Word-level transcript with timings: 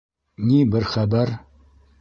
Ни 0.47 0.57
бер 0.75 0.89
хәбәр 0.95 1.37